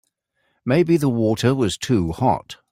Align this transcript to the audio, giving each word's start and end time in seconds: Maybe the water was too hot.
Maybe 0.65 0.97
the 0.97 1.09
water 1.09 1.53
was 1.53 1.77
too 1.77 2.11
hot. 2.11 2.57